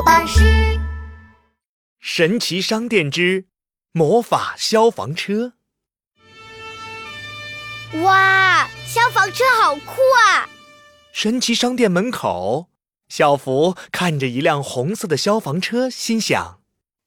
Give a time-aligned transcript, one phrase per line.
[0.00, 0.40] 作巴士。
[2.00, 3.44] 神奇商店之
[3.92, 5.52] 魔法消防车。
[8.02, 10.48] 哇，消防车好酷啊！
[11.12, 12.70] 神奇商店门口，
[13.10, 16.60] 小福看着一辆红色的消防车，心想：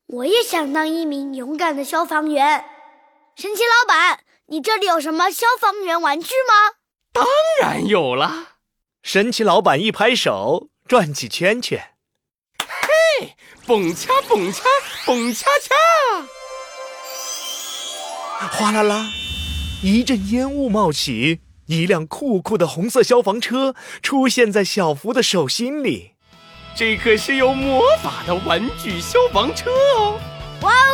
[0.06, 2.64] 我也想当一名勇敢的消防员。
[3.36, 6.76] 神奇老板，你这里有什么消防员玩具吗？
[7.12, 7.26] 当
[7.60, 8.50] 然有了。
[9.02, 11.93] 神奇老板一拍手，转起圈圈，嘿，
[13.66, 14.64] 蹦恰蹦恰
[15.06, 15.76] 蹦恰恰，
[18.58, 19.10] 哗啦啦，
[19.82, 26.12] 一阵烟雾冒起，一辆酷酷的红色消防车出现在小福的手心里。
[26.76, 30.20] 这可是有魔法的玩具消防车哦！
[30.62, 30.93] 哇哦，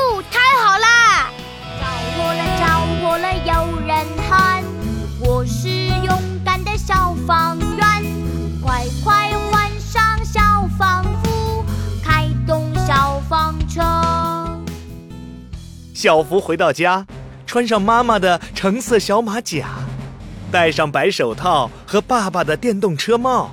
[16.01, 17.05] 小福回到家，
[17.45, 19.67] 穿上妈妈的橙色小马甲，
[20.49, 23.51] 戴上白手套和爸爸的电动车帽。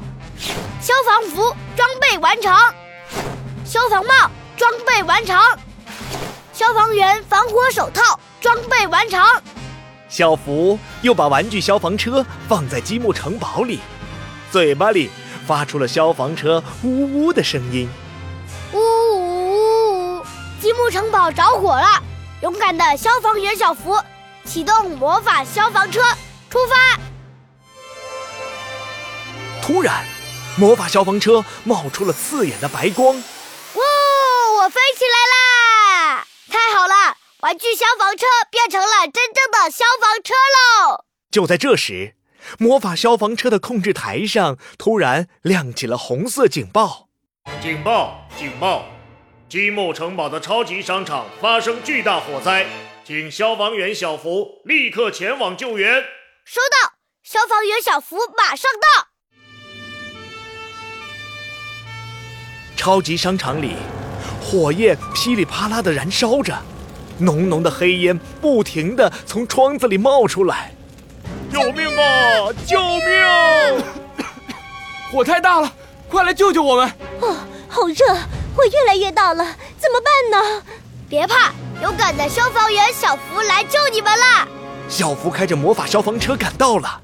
[0.81, 1.43] 消防服
[1.75, 2.55] 装备完成，
[3.65, 5.37] 消防帽装备完成，
[6.53, 8.01] 消防员防火手套
[8.41, 9.21] 装备完成。
[10.09, 13.81] 小福又把玩具消防车放在积木城堡里，
[14.53, 15.11] 嘴巴里
[15.49, 17.89] 发出了消防车呜呜的声音。
[18.73, 20.25] 呜呜呜呜！
[20.61, 22.05] 积木城堡着火了！
[22.43, 23.99] 勇敢的消防员小福
[24.45, 26.03] 启动魔法消防车，
[26.51, 27.01] 出发！
[29.63, 30.05] 突然，
[30.59, 33.17] 魔法消防车冒出了刺眼的白光。
[33.17, 33.83] 哇！
[34.59, 36.27] 我飞起来啦！
[36.49, 41.05] 太好了，玩具消防车变成了真正的消防车喽！
[41.31, 42.17] 就在这时，
[42.59, 47.09] 魔法消防车的控制台上突然亮起了红色警报。
[47.63, 48.29] 警报！
[48.39, 48.85] 警报！
[49.49, 52.67] 积木城堡的超级商场发生巨大火灾，
[53.05, 56.03] 请消防员小福立刻前往救援。
[56.45, 59.07] 收到，消防员小福马上到。
[62.77, 63.77] 超级商场里，
[64.43, 66.53] 火焰噼里啪啦的燃烧着，
[67.19, 70.73] 浓浓的黑烟不停的从窗子里冒出来。
[71.53, 72.53] 救命啊！
[72.67, 73.85] 救命！
[75.13, 75.73] 火太大了，
[76.09, 76.91] 快来救救我们！
[77.21, 77.37] 哦，
[77.69, 78.05] 好热，
[78.57, 79.45] 火越来越大了，
[79.79, 80.63] 怎么办呢？
[81.11, 81.53] 别怕，
[81.83, 84.49] 勇敢的消防员小福来救你们啦！
[84.89, 87.03] 小福开着魔法消防车赶到了，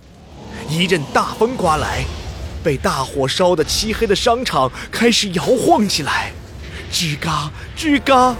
[0.66, 2.04] 一阵大风刮来。
[2.64, 6.32] 被大火烧得漆黑的商场开始摇晃起来，
[6.90, 8.34] 吱嘎吱嘎！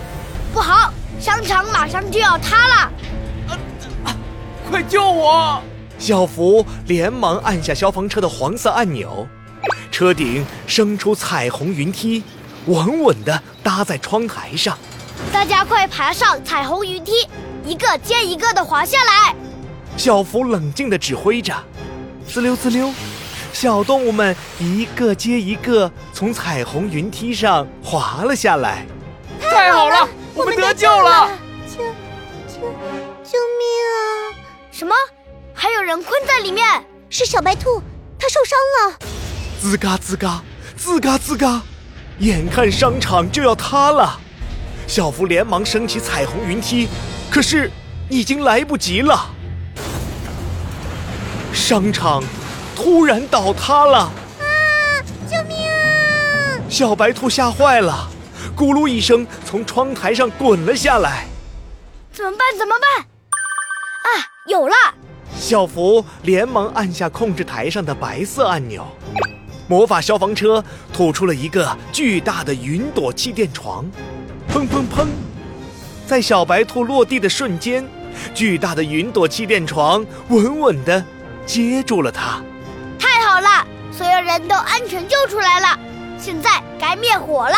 [0.54, 0.90] 不好，
[1.20, 2.74] 商场马上就要塌了！
[3.48, 3.58] 啊
[4.04, 4.16] 啊！
[4.70, 5.60] 快救我！
[5.98, 9.26] 小福连忙按下消防车的黄色按钮，
[9.90, 12.22] 车顶升出彩虹云梯，
[12.66, 14.78] 稳稳地搭在窗台上。
[15.32, 17.12] 大家快爬上彩虹云梯，
[17.64, 19.34] 一个接一个地滑下来！
[19.96, 21.54] 小福冷静地指挥着，
[22.26, 22.92] 滋溜滋溜。
[23.52, 28.86] 小动物们一个接一个从彩虹云梯上滑了下来，
[29.40, 31.30] 太好了，我们得救了！
[31.68, 31.78] 救
[32.48, 32.60] 救
[33.22, 34.00] 救命啊！
[34.70, 34.94] 什么？
[35.52, 36.66] 还有人困在里面？
[37.10, 37.82] 是小白兔，
[38.18, 38.98] 它受伤了！
[39.62, 40.42] 吱嘎吱嘎，
[40.78, 41.62] 吱嘎吱嘎，
[42.22, 44.16] 眼看商场就要塌了，
[44.86, 46.86] 小福连忙升起彩虹云梯，
[47.28, 47.68] 可是
[48.08, 49.28] 已经来不及了，
[51.52, 52.22] 商场。
[52.76, 53.98] 突然倒塌了！
[53.98, 54.12] 啊！
[55.28, 56.58] 救命啊！
[56.68, 58.08] 小白兔吓坏了，
[58.56, 61.26] 咕噜一声从窗台上滚了下来。
[62.12, 62.58] 怎么办？
[62.58, 63.04] 怎么办？
[63.04, 64.08] 啊，
[64.46, 64.74] 有了！
[65.38, 68.86] 小福连忙按下控制台上的白色按钮，
[69.68, 70.62] 魔法消防车
[70.92, 73.84] 吐出了一个巨大的云朵气垫床。
[74.52, 75.06] 砰砰砰！
[76.06, 77.88] 在小白兔落地的瞬间，
[78.34, 81.02] 巨大的云朵气垫床稳稳地
[81.46, 82.42] 接住了它。
[82.98, 85.78] 太好了，所有人都安全救出来了，
[86.18, 87.56] 现在该灭火了。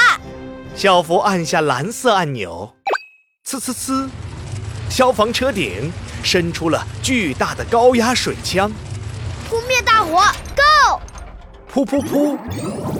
[0.77, 2.73] 小福按下蓝色按钮，
[3.47, 4.09] 呲呲呲，
[4.89, 5.93] 消防车顶
[6.23, 8.71] 伸出了巨大的高压水枪，
[9.49, 10.23] 扑灭大火
[10.55, 11.00] ，Go！
[11.75, 12.38] 噗噗噗，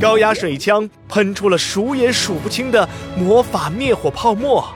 [0.00, 4.69] 高压水枪喷出了数也数不清的魔法灭火泡沫，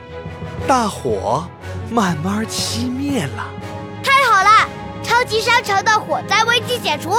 [0.69, 1.45] 大火
[1.91, 3.51] 慢慢熄灭了。
[4.05, 4.69] 太好了，
[5.03, 7.11] 超级商城的火灾危机解除。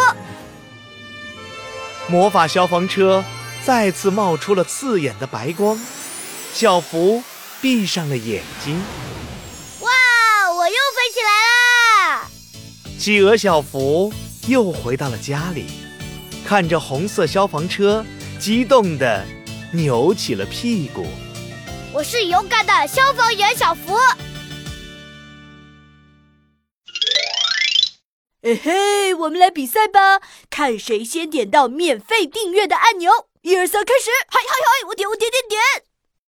[2.08, 3.26] 魔法消防车
[3.66, 5.78] 再次冒出了刺眼的白光，
[6.54, 7.22] 小福
[7.60, 8.82] 闭上了眼睛。
[9.82, 9.90] 哇，
[10.56, 12.30] 我又飞起来啦！
[12.98, 14.14] 企鹅小福
[14.48, 15.66] 又回到了家里，
[16.50, 18.04] 看着红色消防车，
[18.40, 19.24] 激动的
[19.72, 21.06] 扭起了屁股。
[21.94, 23.96] 我是勇敢的消防员小福。
[28.42, 33.12] 嘿嘿，我们来比赛吧，看谁先点到免费订阅的按钮。
[33.44, 34.10] 一二三，开始！
[34.28, 35.89] 嗨嗨嗨，我点我点点点。